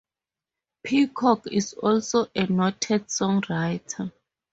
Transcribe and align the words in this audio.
Peacock 0.83 1.45
is 1.51 1.73
also 1.73 2.25
a 2.33 2.47
noted 2.47 3.05
songwriter. 3.05 4.11